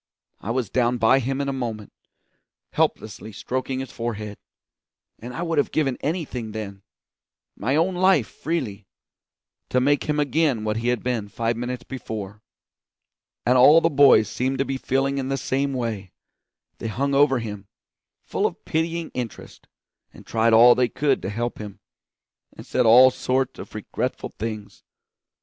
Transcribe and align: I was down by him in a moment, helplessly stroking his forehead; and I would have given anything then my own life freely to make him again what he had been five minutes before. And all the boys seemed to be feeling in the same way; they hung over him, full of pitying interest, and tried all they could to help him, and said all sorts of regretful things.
I 0.39 0.49
was 0.49 0.71
down 0.71 0.97
by 0.97 1.19
him 1.19 1.39
in 1.41 1.47
a 1.47 1.53
moment, 1.53 1.93
helplessly 2.71 3.31
stroking 3.31 3.81
his 3.81 3.91
forehead; 3.91 4.39
and 5.19 5.31
I 5.31 5.43
would 5.43 5.59
have 5.59 5.69
given 5.69 5.97
anything 6.01 6.53
then 6.53 6.81
my 7.55 7.75
own 7.75 7.93
life 7.93 8.25
freely 8.27 8.87
to 9.69 9.79
make 9.79 10.05
him 10.05 10.19
again 10.19 10.63
what 10.63 10.77
he 10.77 10.87
had 10.87 11.03
been 11.03 11.27
five 11.27 11.55
minutes 11.55 11.83
before. 11.83 12.41
And 13.45 13.59
all 13.59 13.79
the 13.79 13.91
boys 13.91 14.27
seemed 14.27 14.57
to 14.57 14.65
be 14.65 14.75
feeling 14.77 15.19
in 15.19 15.29
the 15.29 15.37
same 15.37 15.71
way; 15.71 16.13
they 16.79 16.87
hung 16.87 17.13
over 17.13 17.37
him, 17.37 17.67
full 18.23 18.47
of 18.47 18.65
pitying 18.65 19.11
interest, 19.13 19.67
and 20.11 20.25
tried 20.25 20.51
all 20.51 20.73
they 20.73 20.89
could 20.89 21.21
to 21.21 21.29
help 21.29 21.59
him, 21.59 21.79
and 22.57 22.65
said 22.65 22.87
all 22.87 23.11
sorts 23.11 23.59
of 23.59 23.75
regretful 23.75 24.29
things. 24.29 24.81